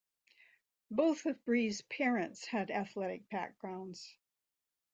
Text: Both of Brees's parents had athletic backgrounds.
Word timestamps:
Both 0.89 1.27
of 1.27 1.45
Brees's 1.45 1.83
parents 1.83 2.47
had 2.47 2.71
athletic 2.71 3.29
backgrounds. 3.29 4.17